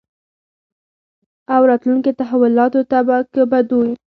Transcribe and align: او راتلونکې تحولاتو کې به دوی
او 1.53 1.61
راتلونکې 1.69 2.11
تحولاتو 2.19 2.81
کې 3.33 3.41
به 3.49 3.59
دوی 3.69 3.91